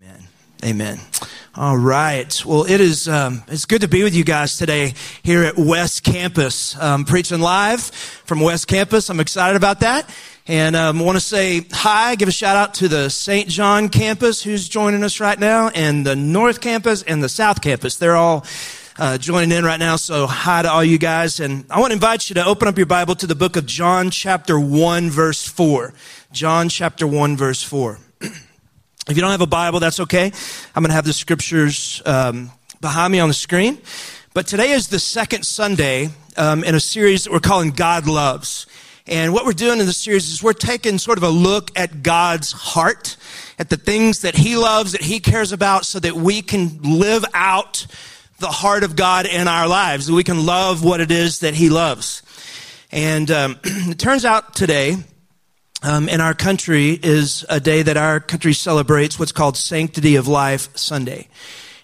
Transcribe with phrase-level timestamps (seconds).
[0.00, 0.28] Amen.
[0.64, 1.00] Amen.
[1.56, 2.44] All right.
[2.46, 4.94] Well, it is um, it's good to be with you guys today
[5.24, 9.10] here at West Campus, um, preaching live from West Campus.
[9.10, 10.08] I'm excited about that,
[10.46, 12.14] and um, want to say hi.
[12.14, 13.48] Give a shout out to the St.
[13.48, 17.96] John campus who's joining us right now, and the North Campus and the South Campus.
[17.96, 18.46] They're all.
[19.00, 21.38] Uh, joining in right now, so hi to all you guys.
[21.38, 23.64] And I want to invite you to open up your Bible to the book of
[23.64, 25.94] John, chapter 1, verse 4.
[26.32, 28.00] John, chapter 1, verse 4.
[29.08, 30.26] If you don't have a Bible, that's okay.
[30.74, 32.50] I'm going to have the scriptures um,
[32.82, 33.78] behind me on the screen.
[34.34, 38.66] But today is the second Sunday um, in a series that we're calling God Loves.
[39.06, 42.02] And what we're doing in the series is we're taking sort of a look at
[42.02, 43.16] God's heart,
[43.58, 47.24] at the things that He loves, that He cares about, so that we can live
[47.32, 47.86] out
[48.40, 51.54] the heart of God in our lives, that we can love what it is that
[51.54, 52.22] He loves.
[52.92, 54.96] And um, it turns out today,
[55.82, 60.26] um, in our country is a day that our country celebrates what's called Sanctity of
[60.26, 61.28] Life Sunday.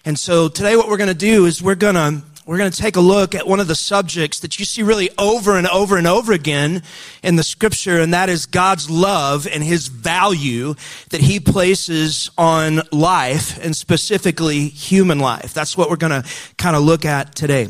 [0.03, 2.77] And so today what we're going to do is we're going to we're going to
[2.77, 5.97] take a look at one of the subjects that you see really over and over
[5.97, 6.83] and over again
[7.23, 10.75] in the scripture, and that is God's love and his value
[11.09, 15.55] that he places on life and specifically human life.
[15.55, 17.69] That's what we're going to kind of look at today.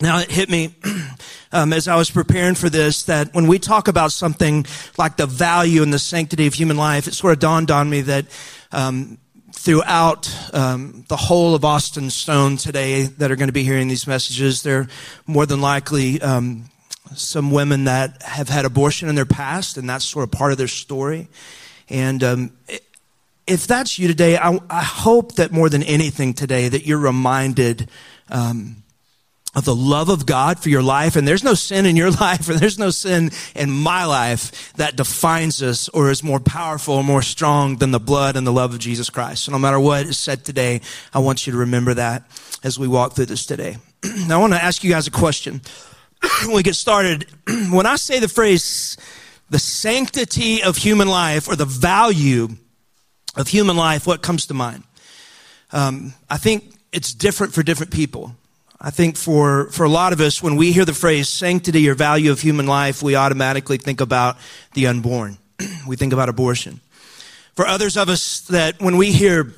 [0.00, 0.74] Now, it hit me
[1.52, 4.64] um, as I was preparing for this that when we talk about something
[4.96, 8.00] like the value and the sanctity of human life, it sort of dawned on me
[8.02, 8.24] that
[8.72, 9.18] um,
[9.52, 14.06] throughout um, the whole of Austin Stone today that are going to be hearing these
[14.06, 14.88] messages, they're
[15.26, 16.70] more than likely um,
[17.14, 20.56] some women that have had abortion in their past, and that's sort of part of
[20.56, 21.28] their story.
[21.90, 22.52] And um,
[23.46, 27.90] if that's you today, I, I, hope that more than anything today that you're reminded
[28.28, 28.84] um,
[29.54, 31.16] of the love of God for your life.
[31.16, 34.96] And there's no sin in your life or there's no sin in my life that
[34.96, 38.72] defines us or is more powerful or more strong than the blood and the love
[38.72, 39.44] of Jesus Christ.
[39.44, 40.80] So no matter what is said today,
[41.12, 42.24] I want you to remember that
[42.62, 43.78] as we walk through this today.
[44.04, 45.60] now I want to ask you guys a question.
[46.44, 47.26] when we get started,
[47.70, 48.96] when I say the phrase,
[49.48, 52.48] the sanctity of human life or the value
[53.36, 54.84] of human life, what comes to mind?
[55.72, 58.34] Um, I think it's different for different people.
[58.82, 61.94] I think for, for a lot of us, when we hear the phrase sanctity or
[61.94, 64.38] value of human life, we automatically think about
[64.72, 65.36] the unborn.
[65.86, 66.80] we think about abortion.
[67.54, 69.52] For others of us, that when we hear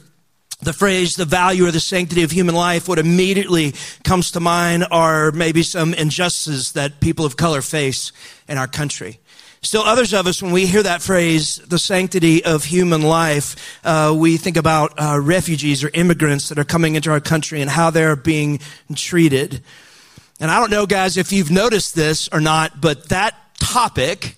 [0.61, 4.87] the phrase the value or the sanctity of human life, what immediately comes to mind
[4.91, 8.11] are maybe some injustices that people of color face
[8.49, 9.21] in our country.
[9.65, 14.13] Still, others of us, when we hear that phrase, the sanctity of human life, uh,
[14.17, 17.91] we think about uh, refugees or immigrants that are coming into our country and how
[17.91, 18.59] they're being
[18.97, 19.63] treated.
[20.41, 24.35] And I don't know, guys, if you've noticed this or not, but that topic,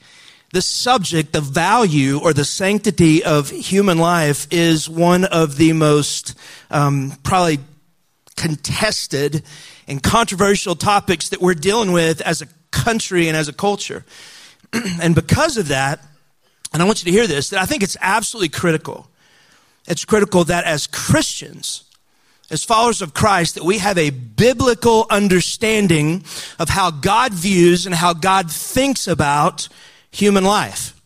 [0.53, 6.35] the subject, the value or the sanctity of human life is one of the most
[6.71, 7.61] um, probably
[8.37, 9.43] contested
[9.89, 14.05] and controversial topics that we're dealing with as a country and as a culture.
[15.03, 16.01] and because of that,
[16.73, 19.09] and I want you to hear this, that I think it's absolutely critical.
[19.87, 21.85] It's critical that as Christians,
[22.51, 26.25] as followers of Christ, that we have a biblical understanding
[26.59, 29.69] of how God views and how God thinks about
[30.11, 31.01] human life.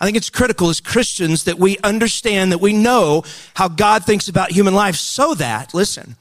[0.00, 3.22] I think it's critical as Christians that we understand, that we know
[3.54, 6.16] how God thinks about human life so that, listen,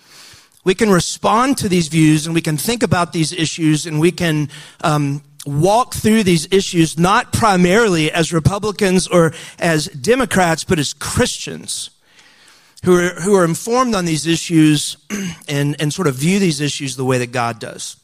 [0.63, 4.11] we can respond to these views and we can think about these issues and we
[4.11, 4.49] can
[4.81, 11.89] um, walk through these issues not primarily as Republicans or as Democrats, but as Christians
[12.83, 14.97] who are, who are informed on these issues
[15.47, 17.97] and, and sort of view these issues the way that God does.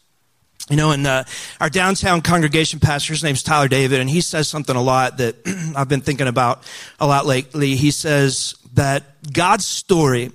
[0.69, 1.23] You know, and uh,
[1.59, 5.35] our downtown congregation pastor, his name's Tyler David, and he says something a lot that
[5.75, 6.63] I've been thinking about
[6.99, 7.75] a lot lately.
[7.75, 10.31] He says that God's story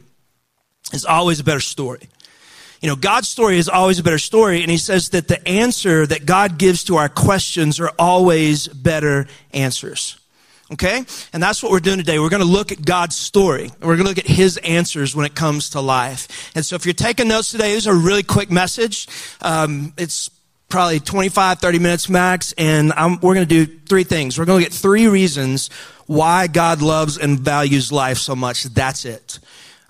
[0.92, 2.08] is always a better story
[2.84, 4.60] you know, God's story is always a better story.
[4.60, 9.26] And he says that the answer that God gives to our questions are always better
[9.54, 10.18] answers.
[10.70, 11.02] Okay?
[11.32, 12.18] And that's what we're doing today.
[12.18, 13.70] We're going to look at God's story.
[13.80, 16.52] We're going to look at his answers when it comes to life.
[16.54, 19.08] And so if you're taking notes today, this is a really quick message.
[19.40, 20.28] Um, it's
[20.68, 22.52] probably 25, 30 minutes max.
[22.58, 24.38] And I'm, we're going to do three things.
[24.38, 25.70] We're going to get three reasons
[26.04, 28.64] why God loves and values life so much.
[28.64, 29.38] That's it.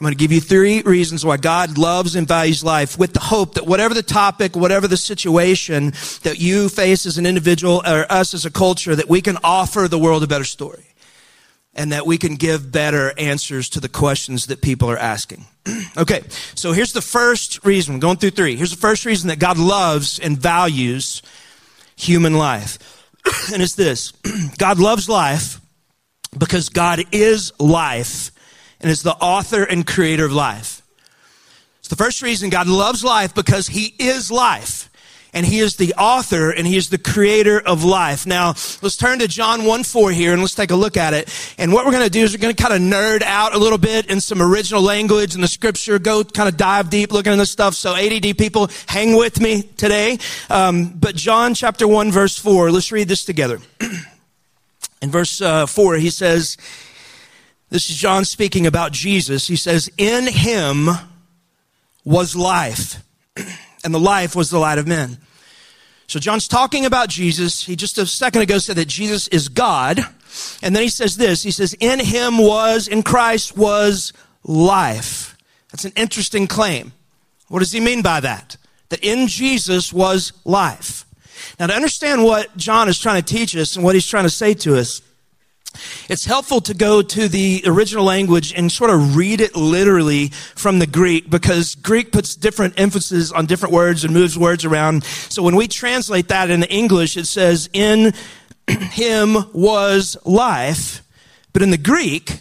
[0.04, 3.20] I'm going to give you three reasons why God loves and values life with the
[3.20, 8.04] hope that whatever the topic, whatever the situation that you face as an individual or
[8.12, 10.84] us as a culture, that we can offer the world a better story
[11.72, 15.46] and that we can give better answers to the questions that people are asking.
[15.96, 16.20] okay,
[16.54, 17.94] so here's the first reason.
[17.94, 18.56] We're going through three.
[18.56, 21.22] Here's the first reason that God loves and values
[21.96, 22.78] human life.
[23.54, 24.10] and it's this
[24.58, 25.62] God loves life
[26.36, 28.32] because God is life
[28.84, 30.82] and is the author and creator of life.
[31.78, 34.90] It's the first reason God loves life because he is life
[35.32, 38.26] and he is the author and he is the creator of life.
[38.26, 38.48] Now,
[38.82, 41.32] let's turn to John 1 4 here and let's take a look at it.
[41.56, 43.58] And what we're going to do is we're going to kind of nerd out a
[43.58, 47.32] little bit in some original language and the scripture, go kind of dive deep looking
[47.32, 47.74] at this stuff.
[47.74, 50.18] So ADD people, hang with me today.
[50.50, 53.60] Um, but John chapter 1 verse 4, let's read this together.
[55.00, 56.58] in verse uh, 4, he says,
[57.74, 59.48] this is John speaking about Jesus.
[59.48, 60.90] He says, in him
[62.04, 63.02] was life.
[63.84, 65.18] and the life was the light of men.
[66.06, 67.66] So John's talking about Jesus.
[67.66, 69.98] He just a second ago said that Jesus is God.
[70.62, 71.42] And then he says this.
[71.42, 74.12] He says, in him was, in Christ was
[74.44, 75.36] life.
[75.72, 76.92] That's an interesting claim.
[77.48, 78.56] What does he mean by that?
[78.90, 81.06] That in Jesus was life.
[81.58, 84.30] Now to understand what John is trying to teach us and what he's trying to
[84.30, 85.02] say to us,
[86.08, 90.78] it's helpful to go to the original language and sort of read it literally from
[90.78, 95.04] the Greek because Greek puts different emphasis on different words and moves words around.
[95.04, 98.12] So when we translate that into English, it says, in
[98.68, 101.02] him was life.
[101.52, 102.40] But in the Greek,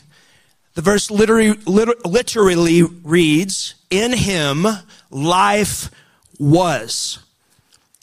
[0.73, 4.65] the verse literally, literally reads, in him
[5.11, 5.89] life
[6.39, 7.19] was.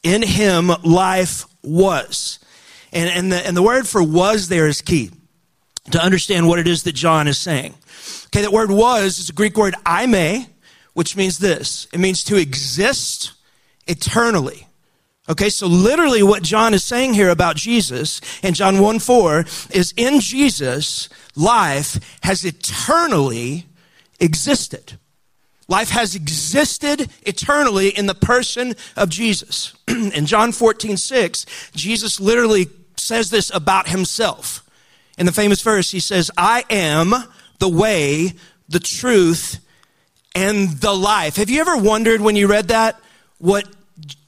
[0.02, 2.38] In him life was.
[2.92, 5.10] And, and, the, and the word for was there is key
[5.90, 7.74] to understand what it is that John is saying.
[8.26, 10.48] Okay, that word was is a Greek word eimi,
[10.94, 11.86] which means this.
[11.92, 13.32] It means to exist
[13.86, 14.66] eternally.
[15.28, 19.94] Okay, so literally what John is saying here about Jesus in John 1 4 is
[19.96, 23.66] in Jesus, life has eternally
[24.18, 24.98] existed.
[25.68, 29.72] Life has existed eternally in the person of Jesus.
[29.88, 31.46] in John 14 6,
[31.76, 34.68] Jesus literally says this about himself.
[35.20, 37.12] In the famous verse, he says, I am
[37.58, 38.32] the way,
[38.70, 39.60] the truth,
[40.34, 41.36] and the life.
[41.36, 42.98] Have you ever wondered when you read that
[43.36, 43.66] what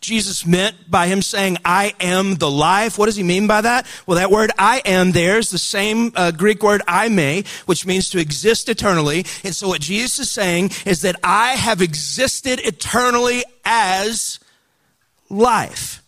[0.02, 2.98] Jesus meant by him saying, I am the life?
[2.98, 3.86] What does he mean by that?
[4.06, 8.10] Well, that word I am there is the same uh, Greek word eimi, which means
[8.10, 9.24] to exist eternally.
[9.44, 14.40] And so what Jesus is saying is that I have existed eternally as
[15.30, 16.01] life.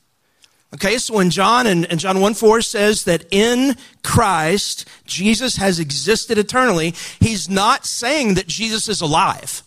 [0.75, 5.79] Okay, so when John and, and John 1 4 says that in Christ, Jesus has
[5.79, 9.63] existed eternally, he's not saying that Jesus is alive.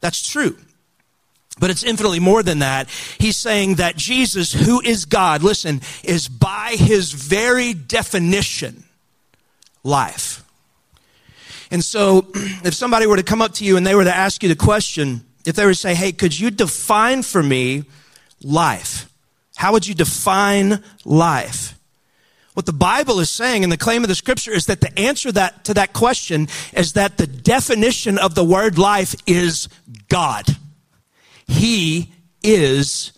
[0.00, 0.56] That's true.
[1.60, 2.88] But it's infinitely more than that.
[3.18, 8.84] He's saying that Jesus, who is God, listen, is by his very definition
[9.84, 10.44] life.
[11.70, 14.42] And so, if somebody were to come up to you and they were to ask
[14.42, 17.84] you the question, if they were to say, hey, could you define for me
[18.42, 19.08] life?
[19.58, 21.76] How would you define life?
[22.54, 25.32] What the Bible is saying and the claim of the scripture is that the answer
[25.32, 29.68] that, to that question is that the definition of the word life is
[30.08, 30.46] God.
[31.48, 33.10] He is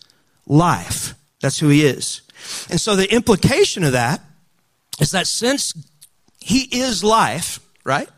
[0.47, 1.13] life.
[1.41, 2.23] That's who he is.
[2.71, 4.19] And so the implication of that
[4.99, 5.75] is that since
[6.39, 8.09] he is life, right?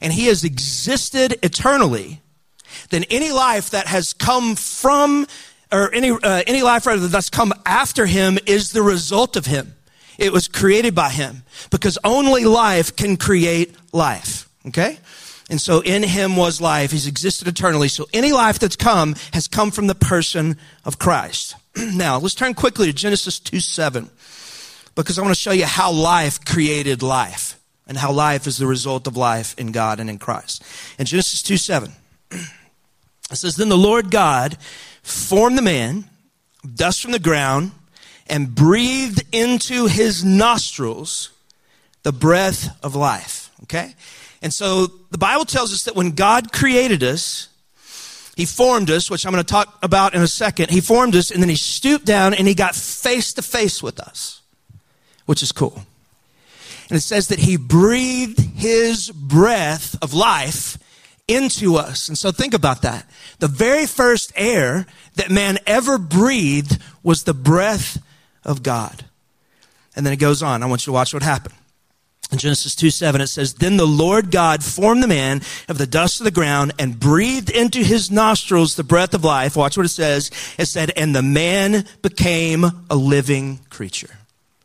[0.00, 2.22] And he has existed eternally,
[2.90, 5.28] then any life that has come from
[5.70, 9.74] or any, uh, any life rather that's come after him is the result of him.
[10.18, 14.48] It was created by him because only life can create life.
[14.66, 14.98] Okay?
[15.50, 16.90] And so in him was life.
[16.90, 17.88] He's existed eternally.
[17.88, 21.54] So any life that's come has come from the person of Christ.
[21.76, 24.10] now, let's turn quickly to Genesis 2 7
[24.94, 28.66] because I want to show you how life created life and how life is the
[28.66, 30.62] result of life in God and in Christ.
[30.98, 31.92] In Genesis 2 7,
[32.30, 32.40] it
[33.32, 34.58] says, Then the Lord God
[35.08, 36.04] formed the man,
[36.74, 37.72] dust from the ground,
[38.26, 41.30] and breathed into his nostrils
[42.02, 43.50] the breath of life.
[43.64, 43.94] Okay?
[44.42, 47.48] And so the Bible tells us that when God created us,
[48.36, 50.70] he formed us, which I'm going to talk about in a second.
[50.70, 53.98] He formed us and then he stooped down and he got face to face with
[53.98, 54.42] us,
[55.26, 55.82] which is cool.
[56.88, 60.78] And it says that he breathed his breath of life
[61.28, 62.08] into us.
[62.08, 63.08] And so think about that.
[63.38, 68.02] The very first air that man ever breathed was the breath
[68.44, 69.04] of God.
[69.94, 70.62] And then it goes on.
[70.62, 71.54] I want you to watch what happened.
[72.30, 75.86] In Genesis 2 7, it says, Then the Lord God formed the man of the
[75.86, 79.56] dust of the ground and breathed into his nostrils the breath of life.
[79.56, 80.30] Watch what it says.
[80.58, 84.10] It said, And the man became a living creature.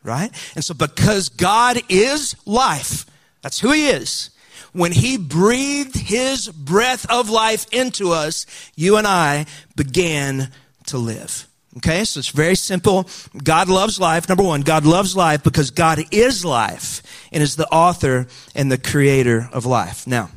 [0.02, 0.30] Right?
[0.54, 3.06] And so because God is life,
[3.40, 4.28] that's who he is
[4.72, 10.50] when he breathed his breath of life into us, you and I began
[10.86, 11.48] to live.
[11.78, 13.08] Okay, so it's very simple.
[13.42, 14.28] God loves life.
[14.28, 17.02] Number one, God loves life because God is life
[17.32, 20.06] and is the author and the creator of life.
[20.06, 20.30] Now,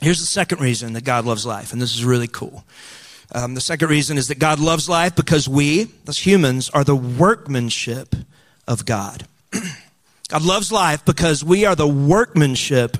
[0.00, 2.64] Here's the second reason that God loves life, and this is really cool.
[3.34, 6.94] Um, the second reason is that God loves life because we, as humans, are the
[6.94, 8.14] workmanship
[8.68, 9.26] of God.
[10.28, 12.98] God loves life because we are the workmanship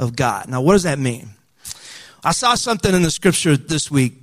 [0.00, 0.48] of God.
[0.48, 1.28] Now, what does that mean?
[2.24, 4.14] I saw something in the scripture this week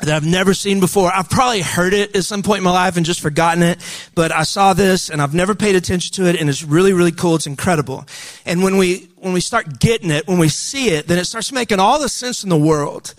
[0.00, 1.12] that I've never seen before.
[1.12, 3.78] I've probably heard it at some point in my life and just forgotten it,
[4.14, 7.12] but I saw this and I've never paid attention to it and it's really, really
[7.12, 7.34] cool.
[7.34, 8.06] It's incredible.
[8.46, 11.52] And when we, when we start getting it, when we see it, then it starts
[11.52, 13.14] making all the sense in the world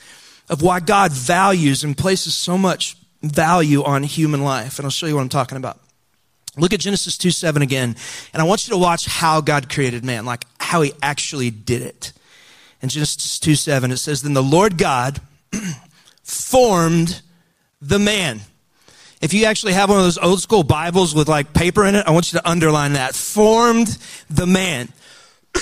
[0.50, 4.78] of why God values and places so much value on human life.
[4.80, 5.80] And I'll show you what I'm talking about.
[6.58, 7.96] Look at Genesis 2 7 again,
[8.32, 11.82] and I want you to watch how God created man, like how he actually did
[11.82, 12.14] it.
[12.82, 15.20] In Genesis 2 7, it says, Then the Lord God
[16.24, 17.22] formed
[17.82, 18.42] the man.
[19.22, 22.06] If you actually have one of those old school Bibles with like paper in it,
[22.06, 23.16] I want you to underline that.
[23.16, 23.98] Formed
[24.30, 24.90] the man.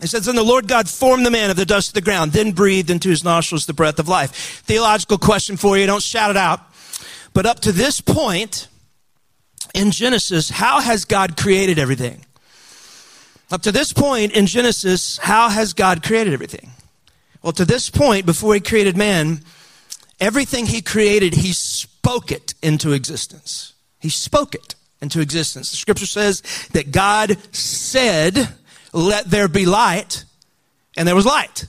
[0.00, 2.32] It says, Then the Lord God formed the man of the dust of the ground,
[2.32, 4.32] then breathed into his nostrils the breath of life.
[4.66, 6.60] Theological question for you, don't shout it out.
[7.32, 8.68] But up to this point
[9.74, 12.26] in Genesis, how has God created everything?
[13.50, 16.70] Up to this point in Genesis, how has God created everything?
[17.42, 19.40] Well, to this point, before he created man,
[20.18, 23.74] everything he created, he spoke it into existence.
[24.00, 25.70] He spoke it into existence.
[25.70, 28.48] The scripture says that God said,
[28.92, 30.24] let there be light,
[30.96, 31.66] and there was light.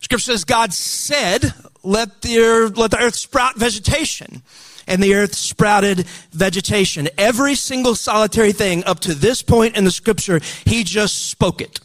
[0.00, 1.52] Scripture says God said,
[1.82, 4.42] let the, let the earth sprout vegetation.
[4.88, 7.08] And the earth sprouted vegetation.
[7.16, 11.80] Every single solitary thing up to this point in the scripture, he just spoke it.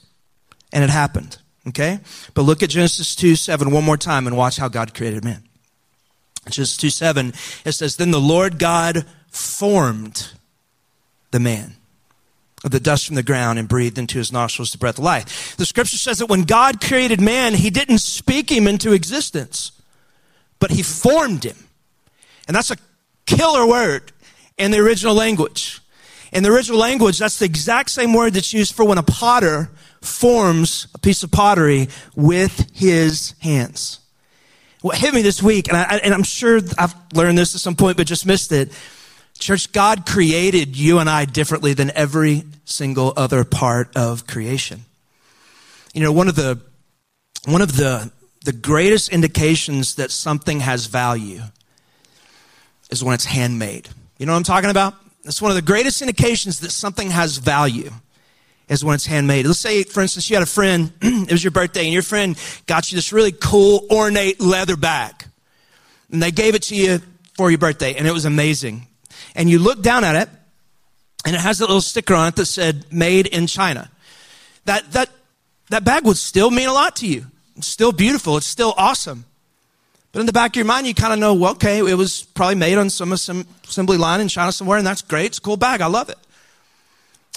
[0.71, 1.37] And it happened.
[1.67, 1.99] Okay?
[2.33, 5.43] But look at Genesis 2 7 one more time and watch how God created man.
[6.49, 7.33] Genesis 2 7,
[7.65, 10.31] it says, Then the Lord God formed
[11.31, 11.75] the man
[12.63, 15.55] of the dust from the ground and breathed into his nostrils the breath of life.
[15.57, 19.71] The scripture says that when God created man, he didn't speak him into existence,
[20.59, 21.57] but he formed him.
[22.47, 22.77] And that's a
[23.25, 24.11] killer word
[24.57, 25.81] in the original language.
[26.31, 29.69] In the original language, that's the exact same word that's used for when a potter
[30.01, 33.99] forms a piece of pottery with his hands.
[34.81, 37.75] What hit me this week, and, I, and I'm sure I've learned this at some
[37.75, 38.71] point, but just missed it.
[39.39, 44.85] Church, God created you and I differently than every single other part of creation.
[45.93, 46.59] You know, one of the,
[47.45, 48.11] one of the,
[48.43, 51.41] the greatest indications that something has value
[52.93, 53.89] is when it's handmade.
[54.19, 54.93] You know what I'm talking about?
[55.23, 57.91] That's one of the greatest indications that something has value
[58.69, 59.45] is when it's handmade.
[59.47, 62.37] Let's say, for instance, you had a friend, it was your birthday, and your friend
[62.67, 65.25] got you this really cool, ornate leather bag.
[66.11, 67.01] And they gave it to you
[67.35, 68.87] for your birthday, and it was amazing.
[69.35, 70.29] And you look down at it,
[71.25, 73.89] and it has a little sticker on it that said made in China.
[74.65, 75.09] That, that,
[75.71, 77.25] that bag would still mean a lot to you.
[77.55, 78.37] It's still beautiful.
[78.37, 79.25] It's still awesome.
[80.13, 82.21] But in the back of your mind, you kind of know, well, okay, it was
[82.23, 85.25] probably made on some assembly line in China somewhere, and that's great.
[85.25, 85.81] It's a cool bag.
[85.81, 86.19] I love it.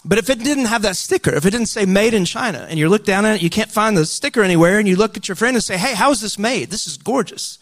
[0.05, 2.79] But if it didn't have that sticker, if it didn't say made in China, and
[2.79, 5.27] you look down at it, you can't find the sticker anywhere, and you look at
[5.27, 6.71] your friend and say, hey, how is this made?
[6.71, 7.59] This is gorgeous.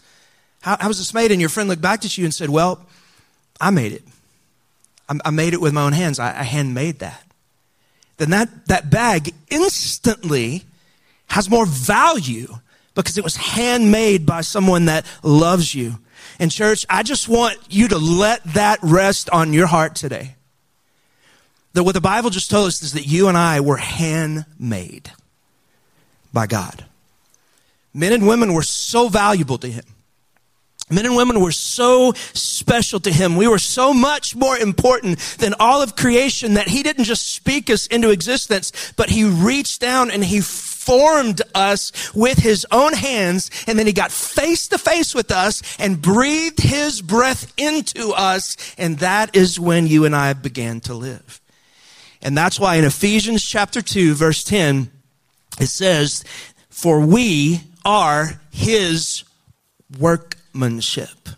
[0.62, 1.30] How, how was this made?
[1.30, 2.84] And your friend looked back at you and said, well,
[3.60, 4.02] I made it.
[5.08, 6.18] I, I made it with my own hands.
[6.18, 7.24] I, I handmade that.
[8.16, 10.64] Then that, that bag instantly
[11.28, 12.48] has more value
[12.94, 15.98] because it was handmade by someone that loves you.
[16.38, 20.36] And church, I just want you to let that rest on your heart today.
[21.74, 25.10] That what the Bible just told us is that you and I were handmade
[26.32, 26.84] by God.
[27.92, 29.84] Men and women were so valuable to him.
[30.90, 33.36] Men and women were so special to him.
[33.36, 37.70] We were so much more important than all of creation that he didn't just speak
[37.70, 40.42] us into existence, but he reached down and he
[40.84, 43.50] formed us with his own hands.
[43.66, 48.56] And then he got face to face with us and breathed his breath into us.
[48.76, 51.40] And that is when you and I began to live.
[52.22, 54.90] And that's why in Ephesians chapter 2, verse 10,
[55.60, 56.24] it says,
[56.70, 59.24] For we are his
[59.98, 61.28] workmanship.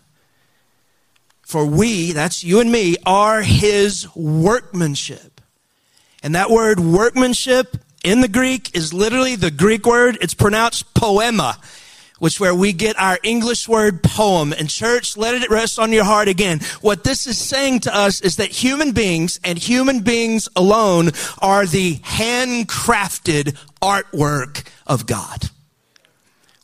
[1.41, 5.39] For we, that's you and me, are his workmanship.
[6.23, 7.77] And that word workmanship
[8.07, 11.57] in the Greek is literally the Greek word, it's pronounced poema,
[12.19, 14.53] which where we get our English word poem.
[14.53, 16.61] And church, let it rest on your heart again.
[16.79, 21.65] What this is saying to us is that human beings and human beings alone are
[21.65, 25.49] the handcrafted artwork of God.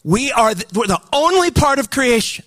[0.05, 2.45] We are the, we're the only part of creation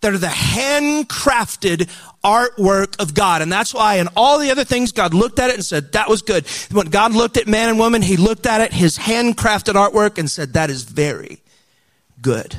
[0.00, 1.88] that are the handcrafted
[2.24, 3.42] artwork of God.
[3.42, 6.08] And that's why in all the other things, God looked at it and said, that
[6.08, 6.46] was good.
[6.70, 10.30] When God looked at man and woman, he looked at it, his handcrafted artwork, and
[10.30, 11.40] said, that is very
[12.20, 12.56] good.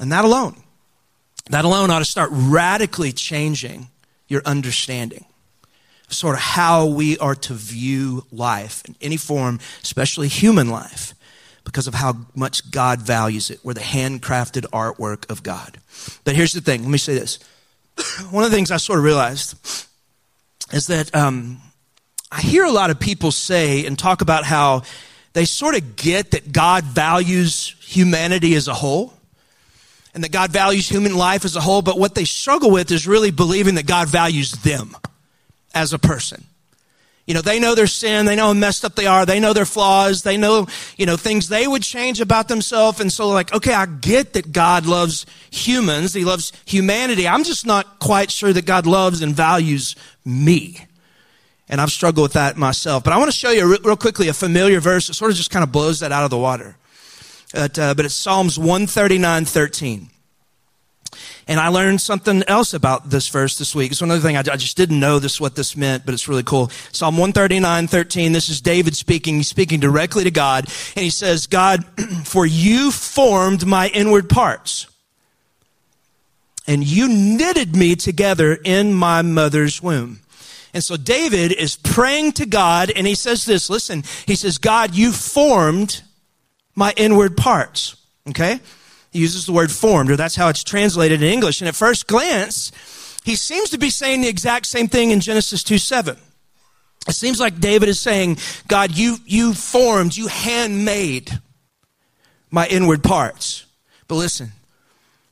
[0.00, 0.56] And that alone,
[1.50, 3.88] that alone ought to start radically changing
[4.28, 5.24] your understanding
[6.08, 11.14] sort of how we are to view life in any form, especially human life,
[11.68, 13.60] because of how much God values it.
[13.62, 15.76] We're the handcrafted artwork of God.
[16.24, 17.38] But here's the thing let me say this.
[18.30, 19.54] One of the things I sort of realized
[20.72, 21.60] is that um,
[22.32, 24.82] I hear a lot of people say and talk about how
[25.34, 29.12] they sort of get that God values humanity as a whole
[30.14, 33.06] and that God values human life as a whole, but what they struggle with is
[33.06, 34.96] really believing that God values them
[35.74, 36.44] as a person.
[37.28, 39.52] You know, they know their sin, they know how messed up they are, they know
[39.52, 40.66] their flaws, they know,
[40.96, 43.00] you know, things they would change about themselves.
[43.00, 47.28] And so, like, okay, I get that God loves humans, He loves humanity.
[47.28, 49.94] I'm just not quite sure that God loves and values
[50.24, 50.86] me.
[51.68, 53.04] And I've struggled with that myself.
[53.04, 55.50] But I want to show you real quickly a familiar verse that sort of just
[55.50, 56.78] kind of blows that out of the water.
[57.52, 60.08] But, uh, but it's Psalms 139 13.
[61.48, 63.90] And I learned something else about this verse this week.
[63.90, 66.42] It's another thing I, I just didn't know this what this meant, but it's really
[66.42, 66.70] cool.
[66.92, 68.32] Psalm 139, 13.
[68.32, 69.36] This is David speaking.
[69.36, 70.66] He's speaking directly to God.
[70.94, 71.84] And he says, God,
[72.24, 74.88] for you formed my inward parts.
[76.66, 80.20] And you knitted me together in my mother's womb.
[80.74, 84.94] And so David is praying to God and he says this, listen, he says, God,
[84.94, 86.02] you formed
[86.74, 87.96] my inward parts.
[88.28, 88.60] Okay?
[89.10, 91.60] He uses the word formed, or that's how it's translated in English.
[91.60, 92.72] And at first glance,
[93.24, 96.16] he seems to be saying the exact same thing in Genesis 2 7.
[97.08, 101.38] It seems like David is saying, God, you, you formed, you handmade
[102.50, 103.64] my inward parts.
[104.08, 104.52] But listen,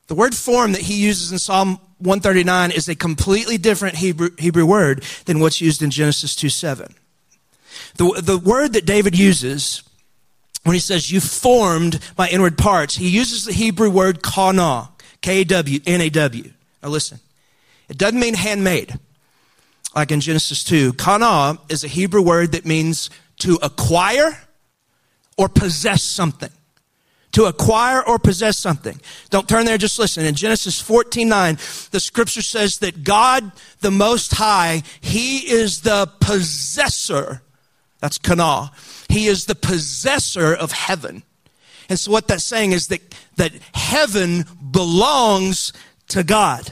[0.07, 4.67] the word form that he uses in Psalm 139 is a completely different Hebrew, Hebrew
[4.67, 6.95] word than what's used in Genesis 2 7.
[7.97, 9.83] The, the word that David uses
[10.67, 15.45] when he says, You formed my inward parts, he uses the Hebrew word kana, K
[15.45, 16.51] W, N A W.
[16.83, 17.21] Now listen,
[17.89, 18.99] it doesn't mean handmade,
[19.95, 20.95] like in Genesis 2.
[20.95, 24.41] Kana is a Hebrew word that means to acquire
[25.37, 26.51] or possess something.
[27.33, 28.99] To acquire or possess something.
[29.31, 30.25] Don't turn there, just listen.
[30.25, 31.59] In Genesis 14 9,
[31.93, 33.53] the scripture says that God,
[33.83, 37.43] the Most High, He is the possessor.
[38.01, 38.73] That's kana
[39.17, 41.23] he is the possessor of heaven.
[41.89, 43.01] And so what that's saying is that,
[43.37, 45.73] that heaven belongs
[46.09, 46.71] to God.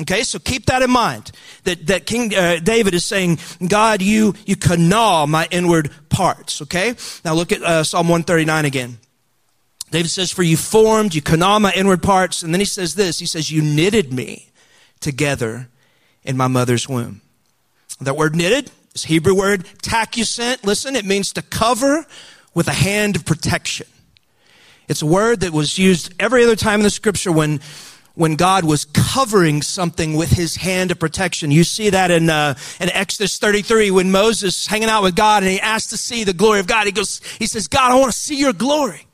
[0.00, 1.32] Okay, so keep that in mind.
[1.64, 6.60] That, that King uh, David is saying, God, you, you gnaw my inward parts.
[6.62, 6.94] Okay?
[7.24, 8.98] Now look at uh, Psalm 139 again.
[9.90, 12.42] David says, For you formed, you gnaw my inward parts.
[12.42, 14.50] And then he says this He says, You knitted me
[15.00, 15.68] together
[16.24, 17.22] in my mother's womb.
[18.00, 22.06] That word knitted this Hebrew word, tachusent, listen, it means to cover
[22.54, 23.86] with a hand of protection.
[24.88, 27.60] It's a word that was used every other time in the scripture when,
[28.14, 31.50] when God was covering something with his hand of protection.
[31.50, 35.52] You see that in, uh, in Exodus 33 when Moses hanging out with God and
[35.52, 36.86] he asked to see the glory of God.
[36.86, 39.06] He goes, he says, God, I want to see your glory.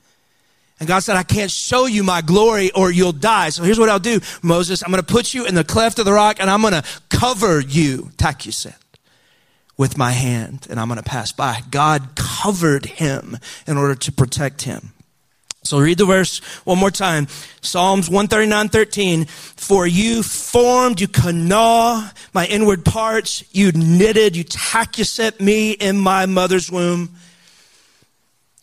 [0.79, 3.49] And God said, I can't show you my glory or you'll die.
[3.49, 4.85] So here's what I'll do, Moses.
[4.85, 6.85] I'm going to put you in the cleft of the rock and I'm going to
[7.09, 8.77] cover you, tachusent
[9.83, 11.61] with my hand and I'm going to pass by.
[11.69, 14.93] God covered him in order to protect him.
[15.65, 17.27] So read the verse one more time.
[17.63, 19.25] Psalms 139, 13.
[19.25, 23.43] For you formed, you gnaw my inward parts.
[23.51, 27.17] You knitted, you tachusent me in my mother's womb.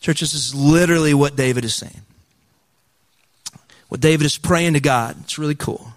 [0.00, 2.00] Church, this is literally what David is saying.
[3.90, 5.16] What David is praying to God.
[5.20, 5.92] It's really cool.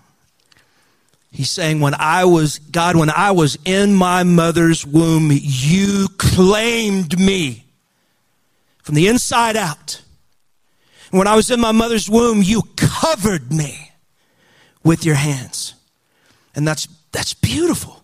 [1.34, 7.19] He's saying, when I was, God, when I was in my mother's womb, you claimed
[7.19, 7.65] me
[8.84, 10.04] from the inside out.
[11.10, 13.91] When I was in my mother's womb, you covered me
[14.84, 15.74] with your hands.
[16.56, 18.03] And that's, that's beautiful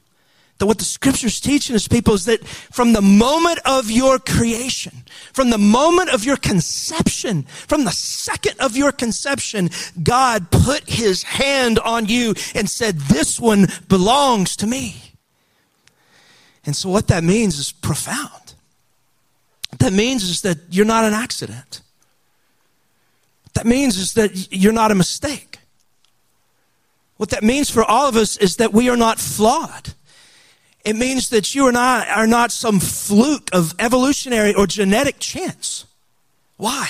[0.60, 5.04] that what the scripture's teaching us, people, is that from the moment of your creation,
[5.34, 9.70] from the moment of your conception, from the second of your conception,
[10.04, 14.96] God put his hand on you and said, This one belongs to me.
[16.66, 18.54] And so, what that means is profound.
[19.70, 21.82] What that means is that you're not an accident.
[23.46, 25.60] What that means is that you're not a mistake.
[27.16, 29.94] What that means for all of us is that we are not flawed.
[30.86, 35.86] It means that you and I are not some fluke of evolutionary or genetic chance.
[36.58, 36.90] Why?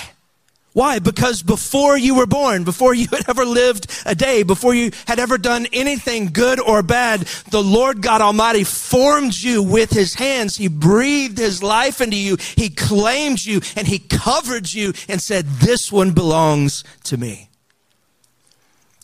[0.72, 1.00] Why?
[1.00, 5.18] Because before you were born, before you had ever lived a day, before you had
[5.18, 10.56] ever done anything good or bad, the Lord God Almighty formed you with his hands.
[10.56, 12.36] He breathed his life into you.
[12.56, 17.48] He claimed you and he covered you and said, this one belongs to me.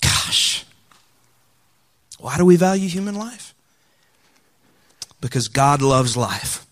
[0.01, 0.65] Gosh.
[2.19, 3.56] Why do we value human life?
[5.27, 6.65] Because God loves life.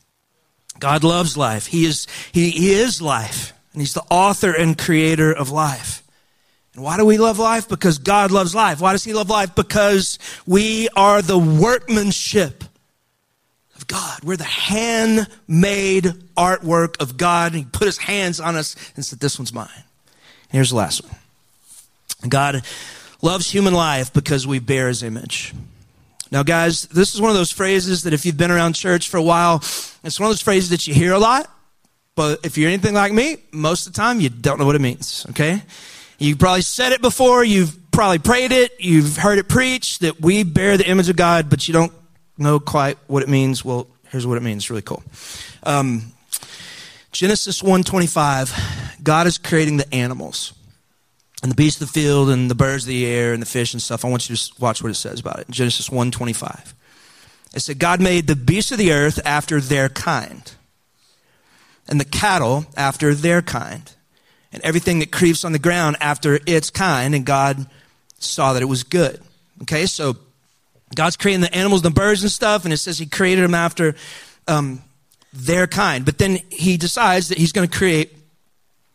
[0.78, 1.66] God loves life.
[1.66, 3.52] He is, he, he is life.
[3.74, 6.02] And He's the author and creator of life.
[6.74, 7.68] And why do we love life?
[7.68, 8.80] Because God loves life.
[8.80, 9.54] Why does He love life?
[9.56, 12.62] Because we are the workmanship
[13.74, 14.22] of God.
[14.22, 16.04] We're the handmade
[16.36, 17.54] artwork of God.
[17.54, 19.68] He put His hands on us and said, This one's mine.
[19.74, 21.16] And here's the last one
[22.28, 22.62] God
[23.22, 25.52] loves human life because we bear His image.
[26.34, 29.18] Now, guys, this is one of those phrases that if you've been around church for
[29.18, 29.58] a while,
[30.02, 31.48] it's one of those phrases that you hear a lot.
[32.16, 34.80] But if you're anything like me, most of the time you don't know what it
[34.80, 35.62] means, okay?
[36.18, 40.42] You've probably said it before, you've probably prayed it, you've heard it preached that we
[40.42, 41.92] bear the image of God, but you don't
[42.36, 43.64] know quite what it means.
[43.64, 44.64] Well, here's what it means.
[44.64, 45.04] It's really cool.
[45.62, 46.14] Um,
[47.12, 50.52] Genesis 1:25, God is creating the animals
[51.44, 53.74] and the beasts of the field and the birds of the air and the fish
[53.74, 54.02] and stuff.
[54.02, 55.50] I want you to just watch what it says about it.
[55.50, 56.72] Genesis 1:25.
[57.54, 60.52] It said God made the beasts of the earth after their kind
[61.86, 63.92] and the cattle after their kind,
[64.54, 67.66] and everything that creeps on the ground after its kind, and God
[68.18, 69.20] saw that it was good.
[69.64, 70.16] Okay, so
[70.94, 73.54] God's creating the animals, and the birds and stuff, and it says He created them
[73.54, 73.96] after
[74.48, 74.80] um,
[75.34, 76.06] their kind.
[76.06, 78.16] But then He decides that He's going to create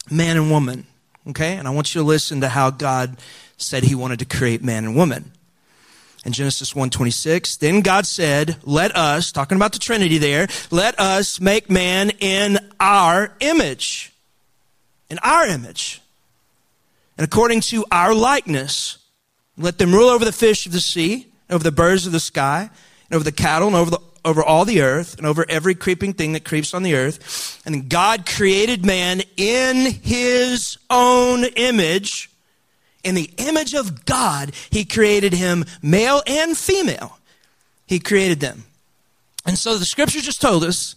[0.10, 0.88] man and woman.
[1.28, 3.18] Okay, and I want you to listen to how God
[3.58, 5.32] said He wanted to create man and woman
[6.26, 11.40] in Genesis 1:26, then God said, "Let us, talking about the Trinity there, let us
[11.40, 14.12] make man in our image."
[15.10, 16.02] In our image.
[17.18, 18.98] And according to our likeness,
[19.58, 22.70] let them rule over the fish of the sea, over the birds of the sky,
[23.10, 26.14] and over the cattle, and over the over all the earth and over every creeping
[26.14, 27.62] thing that creeps on the earth.
[27.66, 32.30] And God created man in his own image.
[33.04, 37.18] In the image of God, He created him male and female.
[37.88, 38.66] He created them.
[39.46, 40.96] And so the scripture just told us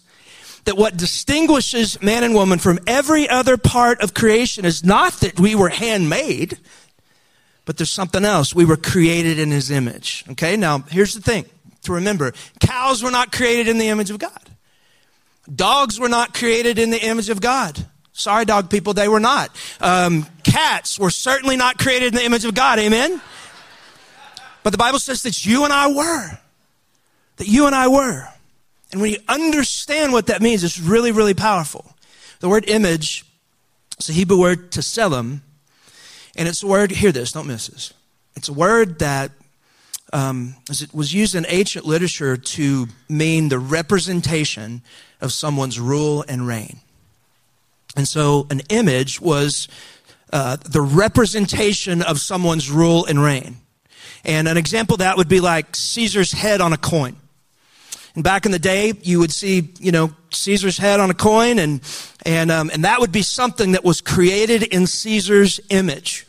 [0.65, 5.39] that what distinguishes man and woman from every other part of creation is not that
[5.39, 6.57] we were handmade,
[7.65, 8.53] but there's something else.
[8.53, 10.25] We were created in His image.
[10.31, 11.45] Okay, now here's the thing
[11.83, 14.49] to remember cows were not created in the image of God,
[15.53, 17.85] dogs were not created in the image of God.
[18.13, 19.49] Sorry, dog people, they were not.
[19.81, 22.77] Um, cats were certainly not created in the image of God.
[22.77, 23.19] Amen?
[24.61, 26.39] But the Bible says that you and I were.
[27.37, 28.27] That you and I were.
[28.91, 31.95] And when you understand what that means, it's really, really powerful.
[32.39, 33.25] The word image
[33.97, 35.41] is a Hebrew word tselem,
[36.35, 37.93] and it's a word, hear this, don't miss this.
[38.35, 39.31] It's a word that
[40.13, 44.83] um, it was used in ancient literature to mean the representation
[45.19, 46.79] of someone's rule and reign.
[47.95, 49.67] And so an image was
[50.31, 53.57] uh, the representation of someone's rule and reign.
[54.23, 57.15] And an example that would be like Caesar's head on a coin.
[58.15, 61.57] And back in the day, you would see, you know, Caesar's head on a coin,
[61.57, 61.81] and
[62.25, 66.27] and um, and that would be something that was created in Caesar's image.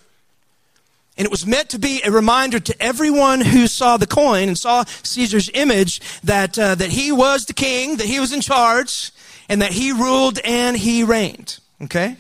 [1.16, 4.59] And it was meant to be a reminder to everyone who saw the coin and
[4.59, 9.12] saw Caesar's image that uh, that he was the king, that he was in charge,
[9.48, 11.59] and that he ruled and he reigned.
[11.83, 12.16] Okay?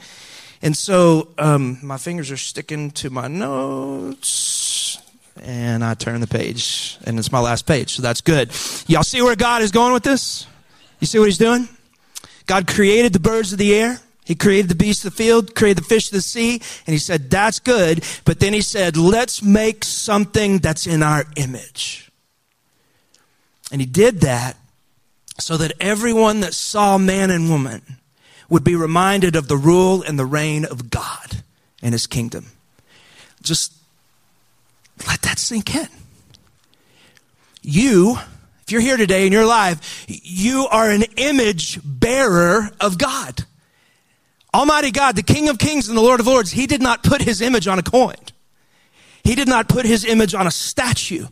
[0.62, 4.98] And so um, my fingers are sticking to my notes,
[5.42, 8.50] and I turn the page, and it's my last page, so that's good.
[8.86, 10.46] Y'all see where God is going with this?
[11.00, 11.68] You see what he's doing?
[12.46, 13.98] God created the birds of the air.
[14.24, 16.98] He created the beasts of the field, created the fish of the sea, and he
[16.98, 18.02] said, that's good.
[18.24, 22.10] But then he said, let's make something that's in our image.
[23.70, 24.56] And he did that
[25.38, 27.82] so that everyone that saw man and woman
[28.48, 31.42] would be reminded of the rule and the reign of God
[31.82, 32.46] and his kingdom.
[33.42, 33.74] Just
[35.06, 35.88] let that sink in.
[37.62, 38.16] You,
[38.62, 43.44] if you're here today in your life, you are an image bearer of God.
[44.54, 47.20] Almighty God, the King of Kings and the Lord of Lords, He did not put
[47.20, 48.14] His image on a coin.
[49.24, 51.26] He did not put His image on a statue.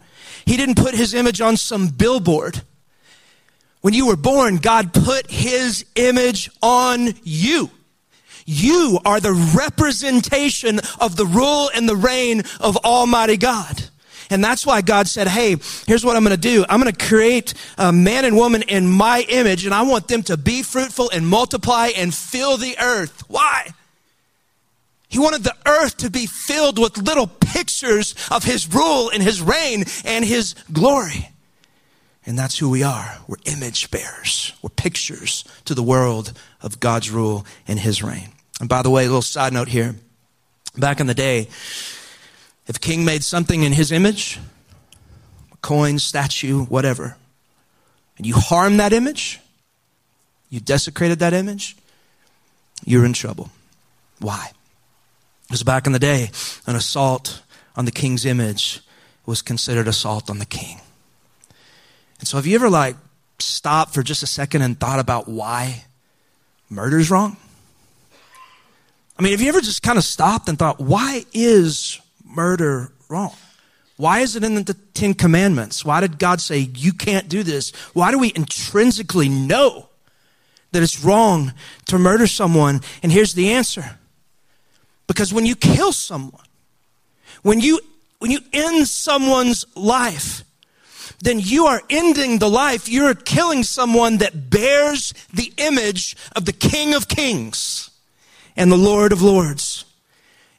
[0.45, 2.63] He didn't put His image on some billboard.
[3.83, 7.69] When you were born, God put his image on you.
[8.47, 13.91] You are the representation of the rule and the reign of Almighty God.
[14.33, 16.65] And that's why God said, Hey, here's what I'm going to do.
[16.67, 20.23] I'm going to create a man and woman in my image, and I want them
[20.25, 23.25] to be fruitful and multiply and fill the earth.
[23.29, 23.69] Why?
[25.09, 29.43] He wanted the earth to be filled with little pictures of his rule and his
[29.43, 31.29] reign and his glory.
[32.25, 33.19] And that's who we are.
[33.27, 34.55] We're image bearers.
[34.63, 38.31] We're pictures to the world of God's rule and his reign.
[38.61, 39.95] And by the way, a little side note here.
[40.79, 41.49] Back in the day,
[42.67, 44.39] if king made something in his image,
[45.53, 47.17] a coin, statue, whatever,
[48.17, 49.41] and you harmed that image,
[50.49, 51.77] you desecrated that image,
[52.85, 53.51] you're in trouble.
[54.21, 54.51] Why?
[55.47, 56.31] Because back in the day,
[56.67, 57.43] an assault
[57.75, 58.81] on the king's image
[59.27, 60.81] was considered assault on the king.
[62.19, 62.97] And so have you ever like
[63.39, 65.85] stopped for just a second and thought about why
[66.69, 67.37] murder's wrong?
[69.19, 72.01] I mean, have you ever just kind of stopped and thought, why is
[72.35, 73.35] murder wrong?
[73.97, 75.85] Why is it in the Ten Commandments?
[75.85, 77.71] Why did God say you can't do this?
[77.93, 79.89] Why do we intrinsically know
[80.73, 81.53] that it's wrong
[81.87, 82.81] to murder someone?
[83.03, 83.99] And here's the answer
[85.07, 86.45] because when you kill someone,
[87.43, 87.81] when you,
[88.19, 90.43] when you end someone's life,
[91.21, 92.89] then you are ending the life.
[92.89, 97.91] You're killing someone that bears the image of the King of Kings
[98.57, 99.85] and the Lord of Lords.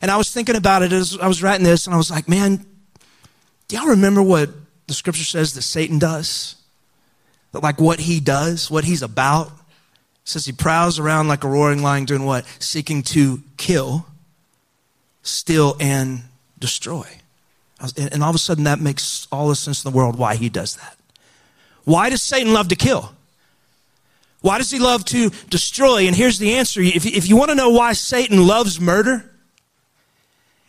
[0.03, 2.29] And I was thinking about it as I was writing this, and I was like,
[2.29, 2.63] man,
[3.67, 4.51] do y'all remember what
[4.85, 6.57] the scripture says that Satan does?
[7.53, 9.47] That, Like what he does, what he's about?
[9.47, 9.53] It
[10.25, 12.45] says he prowls around like a roaring lion doing what?
[12.59, 14.05] Seeking to kill
[15.23, 16.21] steal, and
[16.59, 17.07] destroy.
[17.97, 20.49] And all of a sudden, that makes all the sense in the world why he
[20.49, 20.97] does that.
[21.85, 23.13] Why does Satan love to kill?
[24.41, 26.05] Why does he love to destroy?
[26.05, 26.81] And here's the answer.
[26.81, 29.29] If, if you want to know why Satan loves murder,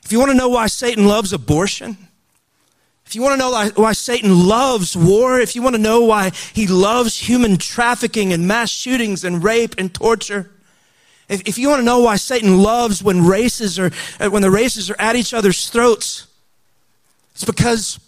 [0.05, 1.97] if you want to know why Satan loves abortion,
[3.07, 6.31] if you want to know why, Satan loves war, if you want to know why
[6.53, 10.51] he loves human trafficking and mass shootings and rape and torture,
[11.29, 13.90] if, if you want to know why Satan loves when races are,
[14.21, 16.27] uh, when the races are at each other's throats,
[17.35, 17.99] it's because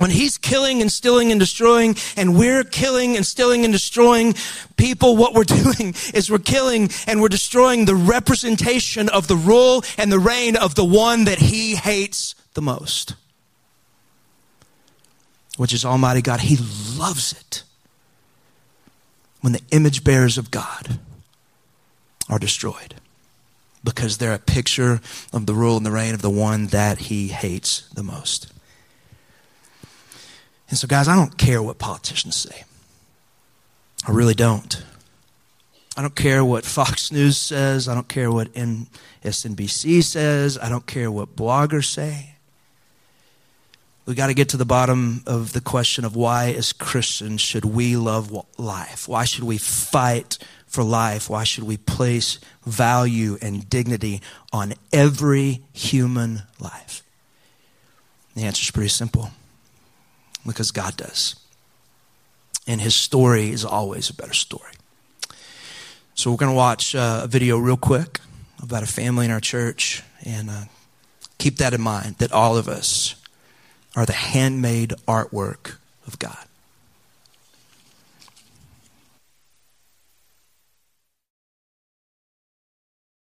[0.00, 4.34] when he's killing and stealing and destroying, and we're killing and stealing and destroying
[4.78, 9.84] people, what we're doing is we're killing and we're destroying the representation of the rule
[9.98, 13.14] and the reign of the one that he hates the most,
[15.58, 16.40] which is Almighty God.
[16.40, 16.56] He
[16.98, 17.62] loves it
[19.42, 20.98] when the image bearers of God
[22.30, 22.94] are destroyed
[23.84, 27.28] because they're a picture of the rule and the reign of the one that he
[27.28, 28.50] hates the most.
[30.70, 32.64] And so, guys, I don't care what politicians say.
[34.06, 34.82] I really don't.
[35.96, 37.88] I don't care what Fox News says.
[37.88, 40.56] I don't care what MSNBC says.
[40.56, 42.36] I don't care what bloggers say.
[44.06, 47.64] We got to get to the bottom of the question of why, as Christians, should
[47.64, 49.06] we love life?
[49.06, 50.38] Why should we fight
[50.70, 57.02] for life, why should we place value and dignity on every human life?
[58.36, 59.32] The answer is pretty simple
[60.46, 61.36] because God does.
[62.66, 64.72] And his story is always a better story.
[66.14, 68.20] So we're going to watch uh, a video real quick
[68.62, 70.64] about a family in our church and uh,
[71.38, 73.14] keep that in mind that all of us
[73.96, 75.76] are the handmade artwork
[76.06, 76.44] of God.